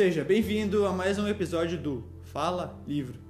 Seja 0.00 0.24
bem-vindo 0.24 0.86
a 0.86 0.92
mais 0.94 1.18
um 1.18 1.28
episódio 1.28 1.76
do 1.76 2.02
Fala 2.22 2.82
Livro. 2.88 3.20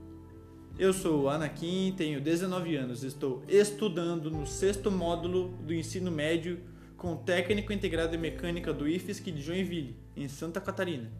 Eu 0.78 0.92
sou 0.92 1.22
o 1.22 1.28
Anakin, 1.28 1.92
tenho 1.96 2.20
19 2.20 2.76
anos, 2.76 3.02
estou 3.02 3.42
estudando 3.48 4.30
no 4.30 4.46
sexto 4.46 4.88
módulo 4.88 5.48
do 5.66 5.74
ensino 5.74 6.12
médio 6.12 6.60
com 6.96 7.16
técnico 7.16 7.72
integrado 7.72 8.14
em 8.14 8.18
mecânica 8.20 8.72
do 8.72 8.86
IFSC 8.86 9.32
de 9.32 9.42
Joinville, 9.42 9.96
em 10.16 10.28
Santa 10.28 10.60
Catarina. 10.60 11.10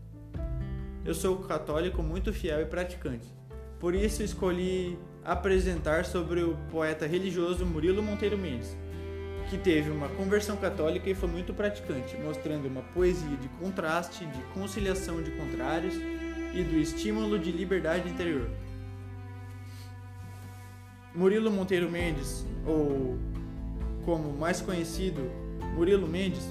Eu 1.05 1.15
sou 1.15 1.39
católico 1.39 2.01
muito 2.01 2.33
fiel 2.33 2.61
e 2.61 2.67
praticante, 2.67 3.27
por 3.81 3.93
isso 3.93 4.23
escolhi 4.23 4.97
apresentar 5.25 6.05
sobre 6.05 6.45
o 6.45 6.57
poeta 6.71 7.09
religioso 7.09 7.67
Murilo 7.67 8.05
Monteiro 8.05 8.39
Mendes, 8.39 8.79
que 9.51 9.59
teve 9.59 9.91
uma 9.91 10.09
conversão 10.11 10.57
católica 10.57 11.11
e 11.11 11.15
foi 11.15 11.29
muito 11.29 11.53
praticante, 11.53 12.17
mostrando 12.17 12.69
uma 12.69 12.83
poesia 12.95 13.37
de 13.37 13.49
contraste, 13.61 14.25
de 14.25 14.41
conciliação 14.55 15.21
de 15.21 15.33
contrários 15.33 15.95
e 16.55 16.63
do 16.63 16.79
estímulo 16.79 17.37
de 17.37 17.51
liberdade 17.51 18.09
interior. 18.09 18.49
Murilo 21.13 21.51
Monteiro 21.51 21.91
Mendes, 21.91 22.47
ou 22.65 23.19
como 24.05 24.33
mais 24.33 24.61
conhecido, 24.61 25.21
Murilo 25.75 26.07
Mendes, 26.07 26.47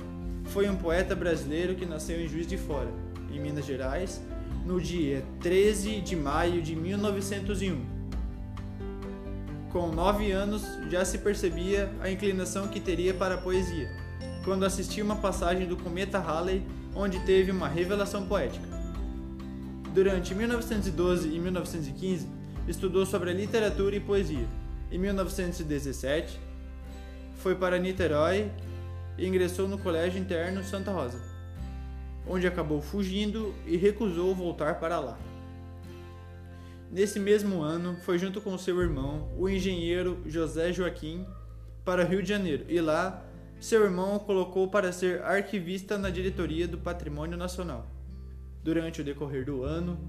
foi 0.47 0.69
um 0.69 0.75
poeta 0.75 1.15
brasileiro 1.15 1.75
que 1.75 1.85
nasceu 1.85 2.19
em 2.19 2.27
Juiz 2.27 2.45
de 2.45 2.57
Fora, 2.57 2.91
em 3.31 3.39
Minas 3.39 3.65
Gerais, 3.65 4.21
no 4.65 4.81
dia 4.81 5.23
13 5.39 6.01
de 6.01 6.17
maio 6.17 6.61
de 6.61 6.75
1901 6.75 7.98
com 9.71 9.87
nove 9.87 10.31
anos, 10.31 10.63
já 10.89 11.05
se 11.05 11.19
percebia 11.19 11.91
a 12.01 12.09
inclinação 12.09 12.67
que 12.67 12.79
teria 12.79 13.13
para 13.13 13.35
a 13.35 13.37
poesia, 13.37 13.89
quando 14.43 14.65
assistiu 14.65 15.05
uma 15.05 15.15
passagem 15.15 15.67
do 15.67 15.77
Cometa 15.77 16.19
Halley, 16.19 16.63
onde 16.95 17.19
teve 17.19 17.51
uma 17.51 17.67
revelação 17.67 18.25
poética. 18.25 18.67
Durante 19.93 20.33
1912 20.33 21.29
e 21.29 21.39
1915, 21.39 22.27
estudou 22.67 23.05
sobre 23.05 23.33
literatura 23.33 23.95
e 23.95 23.99
poesia. 23.99 24.47
Em 24.91 24.97
1917, 24.97 26.39
foi 27.37 27.55
para 27.55 27.77
Niterói 27.77 28.51
e 29.17 29.27
ingressou 29.27 29.67
no 29.67 29.77
Colégio 29.77 30.19
Interno 30.19 30.63
Santa 30.63 30.91
Rosa, 30.91 31.21
onde 32.27 32.47
acabou 32.47 32.81
fugindo 32.81 33.53
e 33.65 33.77
recusou 33.77 34.33
voltar 34.33 34.79
para 34.79 34.99
lá. 34.99 35.17
Nesse 36.91 37.19
mesmo 37.19 37.61
ano, 37.61 37.97
foi 38.01 38.17
junto 38.17 38.41
com 38.41 38.57
seu 38.57 38.81
irmão, 38.81 39.31
o 39.37 39.47
engenheiro 39.47 40.23
José 40.25 40.73
Joaquim, 40.73 41.25
para 41.85 42.03
Rio 42.03 42.21
de 42.21 42.29
Janeiro 42.29 42.65
e 42.67 42.81
lá 42.81 43.25
seu 43.59 43.83
irmão 43.83 44.15
o 44.15 44.19
colocou 44.19 44.69
para 44.69 44.91
ser 44.91 45.21
arquivista 45.21 45.97
na 45.97 46.09
diretoria 46.09 46.67
do 46.67 46.77
Patrimônio 46.77 47.37
Nacional. 47.37 47.87
Durante 48.63 49.01
o 49.01 49.03
decorrer 49.03 49.45
do 49.45 49.63
ano, 49.63 49.99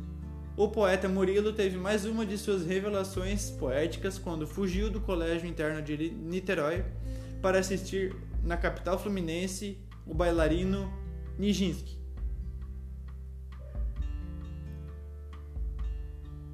o 0.57 0.69
poeta 0.69 1.09
Murilo 1.09 1.53
teve 1.53 1.77
mais 1.77 2.05
uma 2.05 2.25
de 2.25 2.39
suas 2.39 2.65
revelações 2.65 3.51
poéticas 3.51 4.19
quando 4.19 4.47
fugiu 4.47 4.91
do 4.91 5.01
colégio 5.01 5.49
interno 5.49 5.83
de 5.83 6.11
Niterói 6.11 6.85
para 7.43 7.59
assistir 7.59 8.15
na 8.43 8.57
capital 8.57 8.99
fluminense 8.99 9.79
o 10.07 10.15
bailarino 10.15 10.93
Nijinsky. 11.39 12.00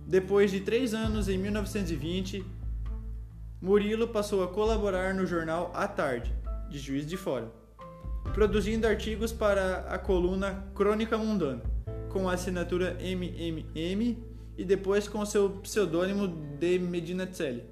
Depois 0.06 0.52
de 0.52 0.60
três 0.60 0.94
anos, 0.94 1.28
em 1.28 1.36
1920, 1.36 2.44
Murilo 3.60 4.06
passou 4.06 4.44
a 4.44 4.46
colaborar 4.46 5.12
no 5.12 5.26
jornal 5.26 5.72
A 5.74 5.88
Tarde, 5.88 6.32
de 6.70 6.78
Juiz 6.78 7.04
de 7.04 7.16
Fora, 7.16 7.50
produzindo 8.32 8.86
artigos 8.86 9.32
para 9.32 9.78
a 9.88 9.98
coluna 9.98 10.64
Crônica 10.76 11.18
Mundana, 11.18 11.60
com 12.08 12.28
a 12.28 12.34
assinatura 12.34 12.96
MMM 13.00 14.16
e 14.56 14.64
depois 14.64 15.08
com 15.08 15.26
seu 15.26 15.50
pseudônimo 15.50 16.28
de 16.56 16.78
Medinatelli. 16.78 17.64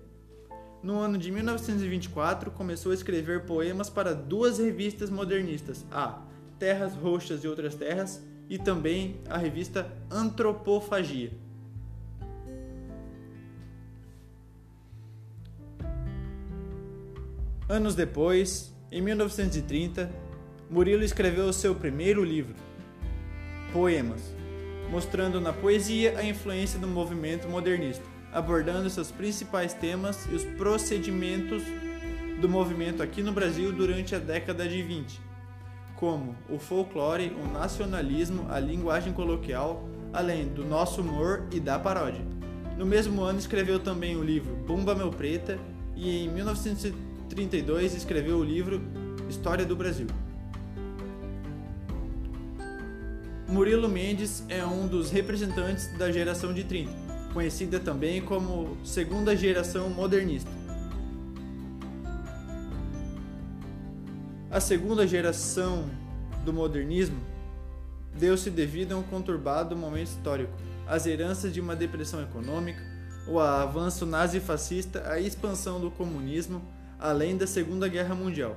No 0.83 0.99
ano 0.99 1.17
de 1.17 1.31
1924, 1.31 2.51
começou 2.51 2.91
a 2.91 2.97
escrever 2.97 3.45
poemas 3.45 3.89
para 3.89 4.13
duas 4.13 4.59
revistas 4.59 5.09
modernistas, 5.09 5.87
a 5.89 6.21
Terras 6.59 6.97
Roxas 6.97 7.45
e 7.45 7.49
Outras 7.49 7.77
Terras 7.77 8.21
e 8.51 8.59
também 8.59 9.21
a 9.31 9.39
revista 9.39 9.87
Antropofagia. 10.11 11.44
Anos 17.75 17.97
depois, 17.97 18.73
em 18.93 19.03
1930, 19.03 20.09
Murilo 20.71 21.03
escreveu 21.03 21.53
seu 21.53 21.75
primeiro 21.75 22.23
livro, 22.23 22.55
Poemas, 23.73 24.23
mostrando 24.93 25.41
na 25.41 25.53
poesia 25.53 26.17
a 26.17 26.23
influência 26.23 26.79
do 26.79 26.87
movimento 26.87 27.49
modernista, 27.49 28.05
abordando 28.33 28.89
seus 28.89 29.11
principais 29.11 29.75
temas 29.75 30.25
e 30.31 30.37
os 30.37 30.45
procedimentos 30.45 31.65
do 32.41 32.49
movimento 32.49 33.03
aqui 33.03 33.25
no 33.25 33.33
Brasil 33.33 33.73
durante 33.73 34.15
a 34.15 34.21
década 34.21 34.69
de 34.69 34.81
20, 34.81 35.21
como 35.97 36.37
o 36.49 36.61
folclore, 36.61 37.37
o 37.43 37.53
nacionalismo, 37.53 38.47
a 38.51 38.61
linguagem 38.61 39.13
coloquial, 39.13 39.83
além 40.13 40.47
do 40.47 40.65
nosso 40.65 41.01
humor 41.01 41.43
e 41.51 41.59
da 41.59 41.77
paródia. 41.77 42.25
No 42.79 42.87
mesmo 42.87 43.21
ano 43.23 43.41
escreveu 43.41 43.81
também 43.81 44.15
o 44.17 44.23
livro 44.23 44.55
Bumba 44.55 44.95
Meu 44.95 45.11
Preta 45.11 45.59
e 45.97 46.25
em 46.25 46.29
1930 46.29 47.14
1932 47.35 47.95
escreveu 47.95 48.39
o 48.39 48.45
livro 48.45 48.81
História 49.29 49.65
do 49.65 49.75
Brasil. 49.75 50.07
Murilo 53.49 53.89
Mendes 53.89 54.45
é 54.49 54.65
um 54.65 54.87
dos 54.87 55.11
representantes 55.11 55.93
da 55.99 56.11
geração 56.13 56.55
de 56.55 56.63
30, 56.65 56.91
conhecida 57.33 57.81
também 57.81 58.23
como 58.23 58.77
segunda 58.85 59.37
geração 59.37 59.91
modernista. 59.91 60.51
A 64.51 64.61
segunda 64.61 65.07
geração 65.07 65.91
do 66.45 66.53
modernismo 66.53 67.19
deu-se 68.17 68.49
devido 68.49 68.93
a 68.93 68.97
um 68.97 69.03
conturbado 69.03 69.77
momento 69.77 70.07
histórico, 70.09 70.53
as 70.87 71.05
heranças 71.05 71.53
de 71.53 71.61
uma 71.61 71.75
depressão 71.75 72.23
econômica, 72.23 72.81
o 73.27 73.41
avanço 73.41 74.07
nazi-fascista, 74.07 75.11
a 75.11 75.19
expansão 75.19 75.81
do 75.81 75.91
comunismo, 75.91 76.63
além 77.05 77.37
da 77.37 77.47
Segunda 77.47 77.87
Guerra 77.87 78.15
Mundial. 78.15 78.57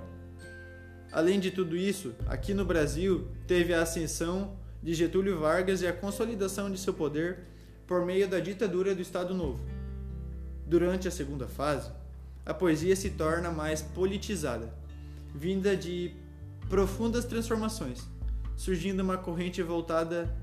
Além 1.11 1.37
de 1.37 1.51
tudo 1.51 1.75
isso, 1.75 2.15
aqui 2.27 2.53
no 2.53 2.63
Brasil 2.63 3.27
teve 3.45 3.73
a 3.73 3.81
ascensão 3.81 4.55
de 4.81 4.93
Getúlio 4.93 5.41
Vargas 5.41 5.81
e 5.81 5.87
a 5.87 5.91
consolidação 5.91 6.71
de 6.71 6.77
seu 6.77 6.93
poder 6.93 7.39
por 7.85 8.05
meio 8.05 8.25
da 8.25 8.39
ditadura 8.39 8.95
do 8.95 9.01
Estado 9.01 9.33
Novo. 9.33 9.59
Durante 10.65 11.09
a 11.09 11.11
segunda 11.11 11.45
fase, 11.45 11.91
a 12.45 12.53
poesia 12.53 12.95
se 12.95 13.09
torna 13.09 13.51
mais 13.51 13.81
politizada, 13.81 14.73
vinda 15.35 15.75
de 15.75 16.13
profundas 16.69 17.25
transformações, 17.25 18.07
surgindo 18.55 19.03
uma 19.03 19.17
corrente 19.17 19.61
voltada 19.61 20.33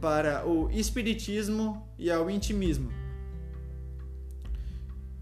para 0.00 0.46
o 0.46 0.70
espiritismo 0.70 1.84
e 1.98 2.08
ao 2.08 2.30
intimismo 2.30 3.05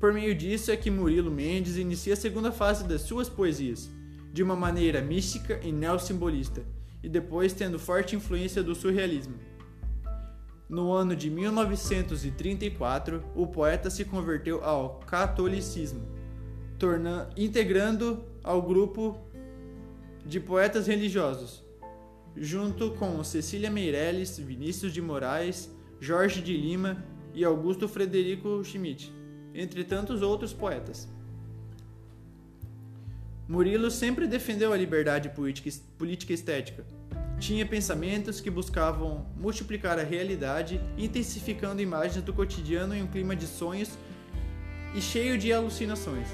por 0.05 0.13
meio 0.13 0.35
disso 0.35 0.71
é 0.71 0.77
que 0.77 0.91
Murilo 0.91 1.31
Mendes 1.31 1.79
inicia 1.79 2.13
a 2.13 2.17
segunda 2.17 2.53
fase 2.53 2.87
das 2.87 3.01
suas 3.01 3.27
poesias, 3.27 3.89
de 4.35 4.43
uma 4.43 4.55
maneira 4.55 5.01
mística 5.01 5.59
e 5.63 5.73
neossimbolista, 5.73 6.63
e 7.03 7.09
depois 7.09 7.55
tendo 7.55 7.79
forte 7.79 8.15
influência 8.15 8.63
do 8.63 8.75
surrealismo. 8.75 9.37
No 10.69 10.93
ano 10.93 11.17
de 11.17 11.31
1934, 11.31 13.25
o 13.35 13.47
poeta 13.47 13.89
se 13.89 14.05
converteu 14.05 14.63
ao 14.63 15.01
catolicismo, 15.07 16.03
tornando, 16.79 17.31
integrando 17.35 18.23
ao 18.43 18.61
grupo 18.61 19.17
de 20.27 20.39
poetas 20.39 20.87
religiosos, 20.87 21.65
junto 22.37 22.91
com 22.91 23.25
Cecília 23.25 23.71
Meirelles, 23.71 24.37
Vinícius 24.39 24.93
de 24.93 25.01
Moraes, 25.01 25.75
Jorge 25.99 26.43
de 26.43 26.55
Lima 26.55 27.03
e 27.33 27.43
Augusto 27.43 27.89
Frederico 27.89 28.63
Schmidt 28.63 29.24
entre 29.55 29.85
tantos 29.85 30.21
outros 30.21 30.53
poetas. 30.53 31.09
Murilo 33.47 33.91
sempre 33.91 34.27
defendeu 34.27 34.73
a 34.73 34.77
liberdade 34.77 35.31
política 35.99 36.33
estética. 36.33 36.85
Tinha 37.39 37.67
pensamentos 37.67 38.41
que 38.41 38.51
buscavam 38.51 39.27
multiplicar 39.37 39.99
a 39.99 40.03
realidade, 40.03 40.81
intensificando 40.97 41.83
imagens 41.83 42.25
do 42.25 42.33
cotidiano 42.33 42.95
em 42.95 43.03
um 43.03 43.07
clima 43.07 43.37
de 43.37 43.47
sonhos 43.47 43.99
e 44.95 45.01
cheio 45.01 45.37
de 45.37 45.53
alucinações. 45.53 46.29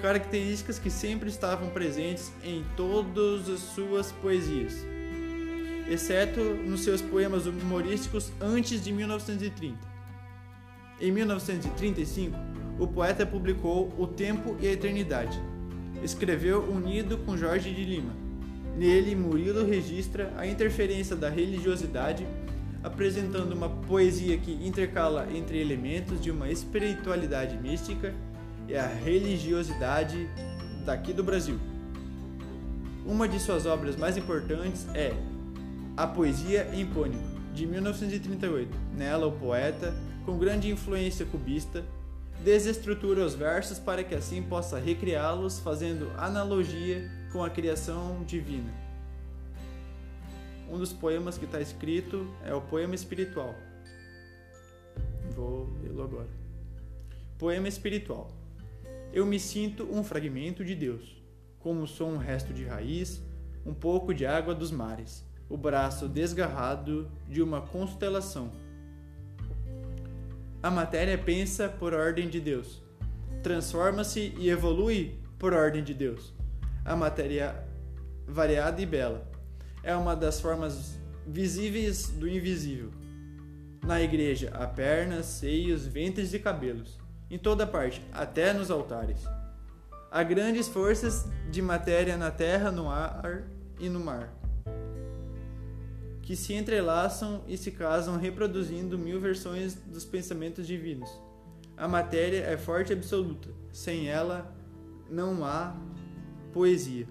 Características 0.00 0.78
que 0.78 0.90
sempre 0.90 1.28
estavam 1.28 1.68
presentes 1.68 2.32
em 2.42 2.64
todas 2.76 3.48
as 3.48 3.60
suas 3.60 4.10
poesias, 4.10 4.84
exceto 5.88 6.40
nos 6.40 6.80
seus 6.80 7.02
poemas 7.02 7.46
humorísticos 7.46 8.32
antes 8.40 8.82
de 8.82 8.90
1930. 8.90 9.91
Em 11.02 11.10
1935, 11.10 12.38
o 12.78 12.86
poeta 12.86 13.26
publicou 13.26 13.92
O 13.98 14.06
Tempo 14.06 14.56
e 14.60 14.68
a 14.68 14.72
Eternidade. 14.72 15.36
Escreveu 16.00 16.62
unido 16.62 17.18
com 17.18 17.36
Jorge 17.36 17.74
de 17.74 17.84
Lima. 17.84 18.12
Nele, 18.76 19.16
Murilo 19.16 19.66
registra 19.66 20.32
a 20.36 20.46
interferência 20.46 21.16
da 21.16 21.28
religiosidade, 21.28 22.24
apresentando 22.84 23.50
uma 23.50 23.68
poesia 23.68 24.38
que 24.38 24.52
intercala 24.64 25.26
entre 25.34 25.60
elementos 25.60 26.20
de 26.20 26.30
uma 26.30 26.48
espiritualidade 26.48 27.56
mística 27.56 28.14
e 28.68 28.76
a 28.76 28.86
religiosidade 28.86 30.28
daqui 30.86 31.12
do 31.12 31.24
Brasil. 31.24 31.58
Uma 33.04 33.26
de 33.26 33.40
suas 33.40 33.66
obras 33.66 33.96
mais 33.96 34.16
importantes 34.16 34.86
é 34.94 35.12
A 35.96 36.06
Poesia 36.06 36.70
em 36.72 36.86
Pânico, 36.86 37.31
de 37.52 37.66
1938. 37.66 38.76
Nela, 38.96 39.26
o 39.26 39.32
poeta, 39.32 39.94
com 40.24 40.38
grande 40.38 40.70
influência 40.70 41.26
cubista, 41.26 41.84
desestrutura 42.42 43.24
os 43.24 43.34
versos 43.34 43.78
para 43.78 44.02
que 44.02 44.14
assim 44.14 44.42
possa 44.42 44.78
recriá-los 44.78 45.60
fazendo 45.60 46.10
analogia 46.16 47.08
com 47.32 47.44
a 47.44 47.50
criação 47.50 48.22
divina. 48.24 48.72
Um 50.68 50.78
dos 50.78 50.92
poemas 50.92 51.36
que 51.36 51.44
está 51.44 51.60
escrito 51.60 52.26
é 52.44 52.54
o 52.54 52.60
poema 52.60 52.94
espiritual. 52.94 53.54
Vou 55.34 55.70
lê-lo 55.82 56.02
agora. 56.02 56.28
Poema 57.38 57.68
espiritual. 57.68 58.30
Eu 59.12 59.26
me 59.26 59.38
sinto 59.38 59.84
um 59.84 60.02
fragmento 60.02 60.64
de 60.64 60.74
Deus, 60.74 61.22
como 61.60 61.86
sou 61.86 62.08
um 62.08 62.16
resto 62.16 62.54
de 62.54 62.64
raiz, 62.64 63.20
um 63.64 63.74
pouco 63.74 64.14
de 64.14 64.24
água 64.24 64.54
dos 64.54 64.70
mares, 64.70 65.24
o 65.52 65.56
braço 65.58 66.08
desgarrado 66.08 67.10
de 67.28 67.42
uma 67.42 67.60
constelação. 67.60 68.50
A 70.62 70.70
matéria 70.70 71.18
pensa 71.18 71.68
por 71.68 71.92
ordem 71.92 72.26
de 72.30 72.40
Deus, 72.40 72.82
transforma-se 73.42 74.34
e 74.38 74.48
evolui 74.48 75.20
por 75.38 75.52
ordem 75.52 75.84
de 75.84 75.92
Deus 75.92 76.32
a 76.86 76.96
matéria 76.96 77.62
variada 78.26 78.80
e 78.80 78.86
bela. 78.86 79.30
É 79.82 79.94
uma 79.94 80.16
das 80.16 80.40
formas 80.40 80.98
visíveis 81.26 82.08
do 82.08 82.26
invisível. 82.26 82.90
Na 83.84 84.00
igreja 84.00 84.50
há 84.54 84.66
pernas, 84.66 85.26
seios, 85.26 85.86
ventres 85.86 86.32
e 86.32 86.38
cabelos, 86.38 86.98
em 87.30 87.36
toda 87.36 87.66
parte, 87.66 88.00
até 88.10 88.54
nos 88.54 88.70
altares. 88.70 89.22
Há 90.10 90.22
grandes 90.22 90.66
forças 90.66 91.26
de 91.50 91.60
matéria 91.60 92.16
na 92.16 92.30
terra, 92.30 92.70
no 92.70 92.88
ar 92.88 93.44
e 93.78 93.90
no 93.90 94.00
mar, 94.00 94.32
que 96.22 96.36
se 96.36 96.54
entrelaçam 96.54 97.42
e 97.48 97.56
se 97.58 97.72
casam 97.72 98.16
reproduzindo 98.16 98.98
mil 98.98 99.20
versões 99.20 99.74
dos 99.74 100.04
pensamentos 100.04 100.66
divinos. 100.66 101.10
A 101.76 101.88
matéria 101.88 102.44
é 102.44 102.56
forte 102.56 102.90
e 102.90 102.92
absoluta, 102.96 103.50
sem 103.72 104.08
ela 104.08 104.54
não 105.10 105.44
há 105.44 105.76
Poesia. 106.52 107.08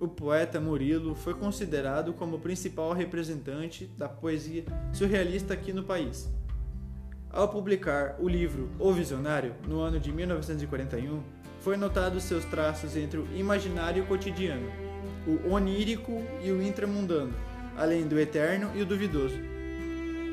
O 0.00 0.06
poeta 0.06 0.60
Murilo 0.60 1.14
foi 1.14 1.34
considerado 1.34 2.12
como 2.12 2.36
o 2.36 2.40
principal 2.40 2.92
representante 2.92 3.86
da 3.98 4.08
poesia 4.08 4.64
surrealista 4.92 5.54
aqui 5.54 5.72
no 5.72 5.82
país. 5.82 6.28
Ao 7.30 7.48
publicar 7.48 8.16
o 8.18 8.28
livro 8.28 8.70
O 8.78 8.92
Visionário, 8.92 9.54
no 9.66 9.80
ano 9.80 10.00
de 10.00 10.12
1941, 10.12 11.22
foi 11.68 11.76
notado 11.76 12.18
seus 12.18 12.46
traços 12.46 12.96
entre 12.96 13.18
o 13.18 13.28
imaginário 13.36 14.00
e 14.00 14.02
o 14.02 14.06
cotidiano, 14.06 14.72
o 15.26 15.52
onírico 15.52 16.24
e 16.42 16.50
o 16.50 16.62
intramundano, 16.62 17.34
além 17.76 18.08
do 18.08 18.18
eterno 18.18 18.70
e 18.74 18.80
o 18.80 18.86
duvidoso. 18.86 19.36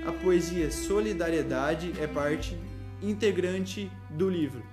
A 0.08 0.14
poesia 0.14 0.72
Solidariedade 0.72 1.94
é 2.00 2.08
parte 2.08 2.58
integrante 3.04 3.92
do 4.10 4.30
livro. 4.30 4.64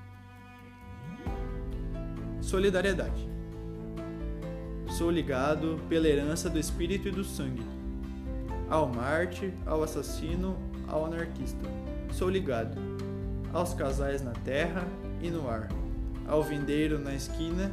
Solidariedade. 2.41 3.29
Sou 4.97 5.11
ligado 5.11 5.81
pela 5.89 6.07
herança 6.07 6.49
do 6.49 6.61
espírito 6.61 7.09
e 7.09 7.11
do 7.11 7.25
sangue. 7.25 7.67
Ao 8.71 8.87
Marte, 8.87 9.53
ao 9.67 9.83
assassino, 9.83 10.57
ao 10.87 11.07
anarquista. 11.07 11.67
Sou 12.13 12.31
ligado 12.31 12.81
aos 13.53 13.75
casais 13.75 14.23
na 14.23 14.31
terra 14.31 14.87
e 15.21 15.29
no 15.29 15.49
ar, 15.49 15.69
ao 16.27 16.43
vendeiro 16.43 16.99
na 16.99 17.15
esquina, 17.15 17.71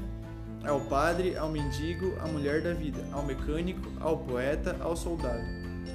ao 0.66 0.82
padre, 0.82 1.38
ao 1.38 1.50
mendigo, 1.50 2.16
à 2.20 2.28
mulher 2.28 2.62
da 2.62 2.74
vida, 2.74 3.04
ao 3.12 3.24
mecânico, 3.24 3.92
ao 4.00 4.18
poeta, 4.18 4.76
ao 4.80 4.96
soldado, 4.96 5.44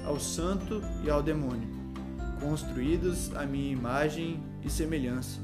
ao 0.05 0.19
santo 0.19 0.81
e 1.03 1.09
ao 1.09 1.21
demônio 1.21 1.75
construídos 2.39 3.35
à 3.35 3.45
minha 3.45 3.71
imagem 3.71 4.43
e 4.63 4.69
semelhança. 4.69 5.39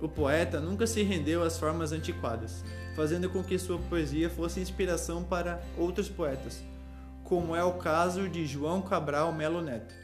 O 0.00 0.08
poeta 0.08 0.60
nunca 0.60 0.86
se 0.86 1.02
rendeu 1.02 1.42
às 1.42 1.58
formas 1.58 1.90
antiquadas, 1.90 2.64
fazendo 2.94 3.30
com 3.30 3.42
que 3.42 3.58
sua 3.58 3.78
poesia 3.78 4.28
fosse 4.28 4.60
inspiração 4.60 5.24
para 5.24 5.60
outros 5.78 6.08
poetas, 6.08 6.62
como 7.24 7.56
é 7.56 7.64
o 7.64 7.74
caso 7.74 8.28
de 8.28 8.46
João 8.46 8.82
Cabral 8.82 9.32
Melo 9.32 9.62
Neto, 9.62 9.94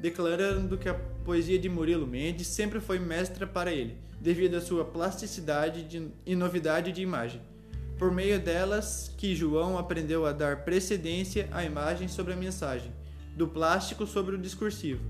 declarando 0.00 0.76
que 0.76 0.88
a 0.88 0.94
poesia 1.24 1.58
de 1.58 1.68
Murilo 1.68 2.06
Mendes 2.06 2.46
sempre 2.46 2.80
foi 2.80 2.98
mestra 2.98 3.46
para 3.46 3.72
ele, 3.72 3.96
devido 4.20 4.56
à 4.56 4.60
sua 4.60 4.84
plasticidade 4.84 6.10
e 6.26 6.36
novidade 6.36 6.92
de 6.92 7.02
imagem 7.02 7.40
por 7.98 8.10
meio 8.10 8.40
delas 8.40 9.12
que 9.16 9.34
João 9.34 9.78
aprendeu 9.78 10.26
a 10.26 10.32
dar 10.32 10.64
precedência 10.64 11.48
à 11.52 11.64
imagem 11.64 12.08
sobre 12.08 12.32
a 12.32 12.36
mensagem, 12.36 12.92
do 13.36 13.46
plástico 13.46 14.06
sobre 14.06 14.34
o 14.34 14.38
discursivo. 14.38 15.04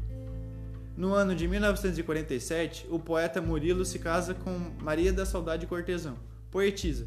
No 0.96 1.12
ano 1.12 1.34
de 1.34 1.48
1947, 1.48 2.86
o 2.88 2.98
poeta 2.98 3.40
Murilo 3.40 3.84
se 3.84 3.98
casa 3.98 4.34
com 4.34 4.72
Maria 4.80 5.12
da 5.12 5.26
Saudade 5.26 5.66
Cortesão, 5.66 6.16
poetisa. 6.50 7.04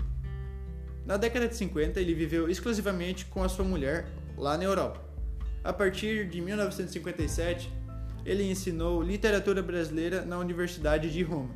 Na 1.05 1.15
década 1.15 1.47
de 1.47 1.55
50, 1.55 2.01
ele 2.01 2.13
viveu 2.13 2.49
exclusivamente 2.49 3.25
com 3.25 3.41
a 3.43 3.47
sua 3.47 3.63
mulher 3.63 4.09
lá 4.35 4.57
na 4.57 4.65
Europa. 4.65 5.01
A 5.63 5.71
partir 5.71 6.27
de 6.27 6.41
1957, 6.41 7.71
ele 8.27 8.43
ensinou 8.43 9.01
literatura 9.01 9.63
brasileira 9.63 10.25
na 10.25 10.37
Universidade 10.37 11.09
de 11.09 11.23
Roma. 11.23 11.49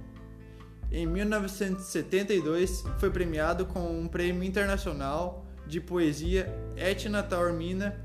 Em 0.90 1.06
1972, 1.06 2.86
foi 2.98 3.12
premiado 3.12 3.66
com 3.66 4.00
um 4.00 4.08
prêmio 4.08 4.44
internacional 4.44 5.46
de 5.68 5.82
poesia 5.82 6.48
Etna 6.78 7.22
Taormina 7.22 8.00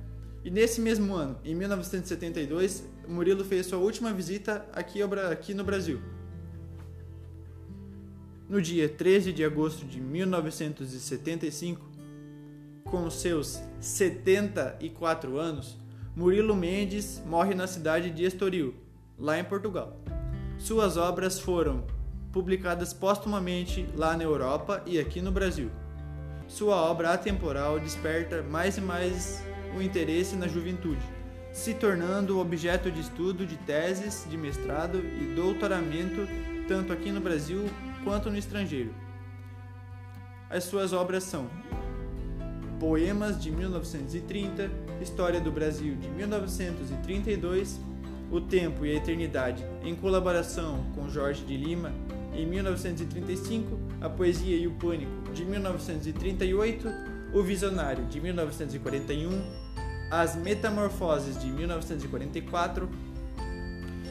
e 0.45 0.51
nesse 0.51 0.81
mesmo 0.81 1.15
ano, 1.15 1.39
em 1.45 1.55
1972, 1.55 2.85
Murilo 3.09 3.45
fez 3.45 3.67
sua 3.67 3.79
última 3.79 4.13
visita 4.13 4.67
aqui, 4.73 5.01
aqui 5.03 5.55
no 5.55 5.63
Brasil. 5.63 6.01
No 8.49 8.61
dia 8.61 8.89
13 8.89 9.33
de 9.33 9.45
agosto 9.45 9.85
de 9.87 10.01
1975, 10.01 11.85
com 12.85 13.09
seus 13.11 13.61
74 13.81 15.39
anos, 15.39 15.77
Murilo 16.17 16.57
Mendes 16.57 17.23
morre 17.27 17.55
na 17.55 17.67
cidade 17.67 18.09
de 18.11 18.25
Estoril, 18.25 18.75
lá 19.19 19.39
em 19.39 19.45
Portugal. 19.45 20.01
Suas 20.57 20.97
obras 20.97 21.39
foram 21.39 21.85
publicadas 22.33 22.95
póstumamente 22.95 23.87
lá 23.95 24.17
na 24.17 24.25
Europa 24.25 24.83
e 24.87 24.99
aqui 24.99 25.21
no 25.21 25.31
Brasil. 25.31 25.71
Sua 26.49 26.77
obra 26.77 27.13
atemporal 27.13 27.79
desperta 27.79 28.43
mais 28.43 28.79
e 28.79 28.81
mais 28.81 29.43
o 29.77 29.83
interesse 29.83 30.37
na 30.37 30.49
juventude, 30.49 31.03
se 31.53 31.75
tornando 31.75 32.41
objeto 32.41 32.91
de 32.91 33.03
estudo 33.03 33.45
de 33.45 33.59
teses 33.59 34.27
de 34.27 34.39
mestrado 34.39 34.97
e 35.21 35.35
doutoramento 35.35 36.27
tanto 36.67 36.95
aqui 36.95 37.13
no 37.13 37.21
Brasil 37.21 37.67
quanto 38.05 38.31
no 38.31 38.39
estrangeiro. 38.39 38.95
As 40.49 40.65
suas 40.65 40.95
obras 40.95 41.25
são 41.25 41.51
Poemas 42.79 43.41
de 43.41 43.51
1930, 43.51 44.71
História 45.01 45.41
do 45.41 45.51
Brasil 45.51 45.97
de 45.97 46.09
1932, 46.09 47.81
O 48.31 48.41
Tempo 48.41 48.85
e 48.85 48.91
a 48.91 48.95
Eternidade, 48.97 49.65
em 49.83 49.95
colaboração 49.95 50.85
com 50.95 51.09
Jorge 51.09 51.43
de 51.45 51.57
Lima 51.57 51.91
em 52.35 52.45
1935, 52.45 53.79
A 54.01 54.11
Poesia 54.11 54.57
e 54.57 54.67
o 54.67 54.73
Pânico, 54.73 55.33
de 55.33 55.43
1938, 55.45 56.89
O 57.33 57.43
Visionário, 57.43 58.05
de 58.05 58.21
1941, 58.21 59.31
As 60.11 60.37
Metamorfoses, 60.37 61.41
de 61.41 61.47
1944, 61.47 62.91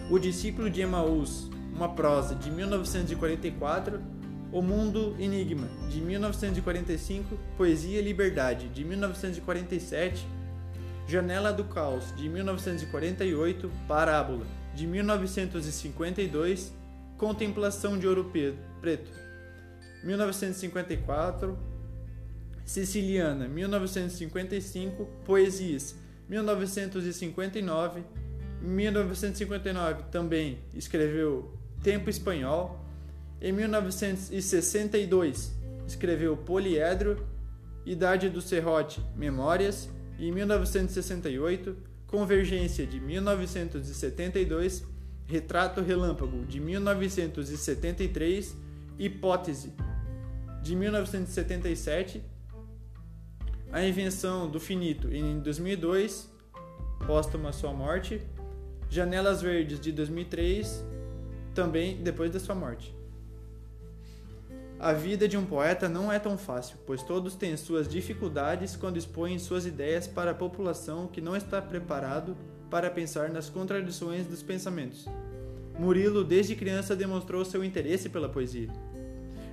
O 0.09 0.17
Discípulo 0.17 0.71
de 0.71 0.81
Emaús, 0.81 1.51
uma 1.71 1.89
prosa, 1.89 2.33
de 2.33 2.49
1944, 2.49 4.01
O 4.55 4.61
Mundo 4.61 5.17
Enigma, 5.19 5.67
de 5.89 5.99
1945, 5.99 7.37
Poesia 7.57 7.99
e 7.99 8.01
Liberdade, 8.01 8.69
de 8.69 8.85
1947, 8.85 10.25
Janela 11.05 11.51
do 11.51 11.65
Caos, 11.65 12.15
de 12.15 12.29
1948, 12.29 13.69
Parábola, 13.85 14.47
de 14.73 14.87
1952, 14.87 16.73
Contemplação 17.17 17.99
de 17.99 18.07
Ouro 18.07 18.31
Preto, 18.79 19.11
1954, 20.05 21.59
Siciliana, 22.63 23.49
1955, 23.49 25.05
Poesias, 25.25 25.97
1959, 26.29 28.05
1959 28.61 30.03
também 30.09 30.59
escreveu 30.73 31.59
Tempo 31.83 32.09
Espanhol. 32.09 32.84
Em 33.45 33.51
1962, 33.51 35.53
escreveu 35.85 36.35
Poliedro, 36.35 37.23
Idade 37.85 38.27
do 38.27 38.41
Serrote, 38.41 38.99
Memórias. 39.15 39.87
E 40.17 40.27
em 40.27 40.31
1968, 40.31 41.77
Convergência 42.07 42.87
de 42.87 42.99
1972, 42.99 44.83
Retrato 45.27 45.81
Relâmpago 45.81 46.43
de 46.43 46.59
1973, 46.59 48.57
Hipótese 48.97 49.71
de 50.63 50.75
1977, 50.75 52.23
A 53.71 53.85
Invenção 53.85 54.49
do 54.49 54.59
Finito 54.59 55.13
em 55.13 55.39
2002, 55.39 56.27
póstuma 57.05 57.53
sua 57.53 57.71
morte, 57.71 58.19
Janelas 58.89 59.43
Verdes 59.43 59.79
de 59.79 59.91
2003, 59.91 60.83
também 61.53 62.01
depois 62.01 62.31
da 62.31 62.39
sua 62.39 62.55
morte. 62.55 63.04
A 64.79 64.91
vida 64.91 65.27
de 65.27 65.37
um 65.37 65.45
poeta 65.45 65.87
não 65.87 66.11
é 66.11 66.19
tão 66.19 66.37
fácil, 66.37 66.77
pois 66.85 67.01
todos 67.01 67.35
têm 67.35 67.55
suas 67.55 67.87
dificuldades 67.87 68.75
quando 68.75 68.97
expõem 68.97 69.39
suas 69.39 69.65
ideias 69.65 70.05
para 70.05 70.31
a 70.31 70.35
população 70.35 71.07
que 71.07 71.21
não 71.21 71.35
está 71.35 71.61
preparado 71.61 72.35
para 72.69 72.91
pensar 72.91 73.29
nas 73.29 73.49
contradições 73.49 74.27
dos 74.27 74.43
pensamentos. 74.43 75.07
Murilo, 75.79 76.23
desde 76.23 76.55
criança, 76.55 76.95
demonstrou 76.95 77.45
seu 77.45 77.63
interesse 77.63 78.09
pela 78.09 78.27
poesia. 78.27 78.69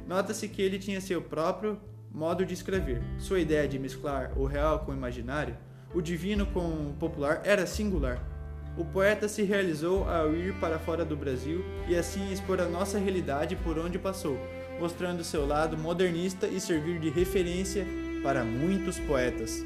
Nota-se 0.09 0.49
que 0.49 0.61
ele 0.61 0.79
tinha 0.79 1.01
seu 1.01 1.23
próprio 1.23 1.81
modo 2.11 2.45
de 2.45 2.55
escrever. 2.55 3.01
Sua 3.19 3.39
ideia 3.39 3.67
de 3.69 3.79
mesclar 3.79 4.37
o 4.37 4.45
real 4.45 4.81
com 4.81 4.91
o 4.91 4.95
imaginário, 4.95 5.57
o 5.95 6.03
divino 6.03 6.47
com 6.47 6.91
o 6.91 6.97
popular, 6.99 7.43
era 7.45 7.67
singular. 7.67 8.21
O 8.77 8.85
poeta 8.85 9.29
se 9.29 9.43
realizou 9.43 10.09
ao 10.09 10.35
ir 10.35 10.55
para 10.55 10.79
fora 10.79 11.05
do 11.05 11.17
Brasil 11.17 11.63
e 11.87 11.95
assim 11.95 12.33
expor 12.33 12.61
a 12.61 12.69
nossa 12.69 12.99
realidade 12.99 13.55
por 13.57 13.79
onde 13.79 13.99
passou, 13.99 14.39
mostrando 14.81 15.25
seu 15.25 15.47
lado 15.47 15.77
modernista 15.77 16.47
e 16.47 16.61
servir 16.61 16.99
de 16.99 17.11
referência 17.11 17.87
para 18.23 18.45
muitos 18.45 18.99
poetas. 18.99 19.65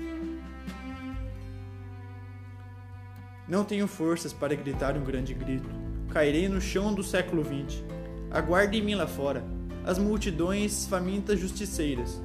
Não 3.49 3.65
tenho 3.65 3.87
forças 3.87 4.33
para 4.33 4.55
gritar 4.55 4.97
um 4.97 5.05
grande 5.05 5.33
grito. 5.33 5.69
Cairei 6.11 6.49
no 6.49 6.61
chão 6.61 6.93
do 6.93 7.03
século 7.03 7.45
XX. 7.45 7.83
Aguarde-me 8.31 8.95
lá 8.95 9.07
fora, 9.07 9.45
as 9.85 9.99
multidões 9.99 10.87
famintas 10.87 11.39
justiceiras. 11.39 12.21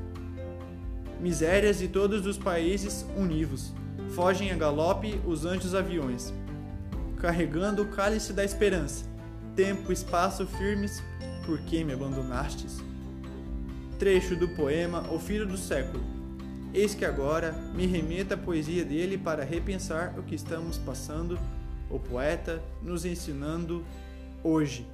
Misérias 1.19 1.77
de 1.77 1.87
todos 1.87 2.25
os 2.25 2.37
países 2.37 3.05
univos. 3.15 3.73
Fogem 4.15 4.51
a 4.51 4.55
galope 4.55 5.21
os 5.25 5.45
anjos 5.45 5.75
aviões, 5.75 6.33
carregando 7.17 7.83
o 7.83 7.87
cálice 7.87 8.33
da 8.33 8.43
esperança. 8.43 9.05
Tempo, 9.55 9.91
espaço 9.91 10.45
firmes 10.45 11.01
por 11.45 11.59
que 11.61 11.83
me 11.83 11.93
abandonastes? 11.93 12.79
Trecho 13.97 14.35
do 14.35 14.47
poema 14.49 15.05
O 15.11 15.19
Filho 15.19 15.45
do 15.45 15.57
Século. 15.57 16.03
Eis 16.73 16.95
que 16.95 17.03
agora 17.03 17.51
me 17.75 17.85
remeta 17.85 18.35
a 18.35 18.37
poesia 18.37 18.85
dele 18.85 19.17
para 19.17 19.43
repensar 19.43 20.17
o 20.17 20.23
que 20.23 20.35
estamos 20.35 20.77
passando, 20.77 21.37
o 21.89 21.99
poeta 21.99 22.61
nos 22.81 23.03
ensinando 23.03 23.83
hoje. 24.43 24.87